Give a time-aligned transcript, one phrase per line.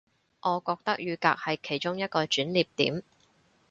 [0.41, 3.03] 我覺得雨革係其中一個轉捩點